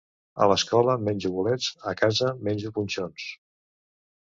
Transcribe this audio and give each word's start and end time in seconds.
A 0.45 0.45
l'escola 0.51 0.95
menjo 1.09 1.31
bolets, 1.35 1.69
a 1.91 1.95
casa 2.01 2.33
menjo 2.49 2.75
punxons 2.81 3.31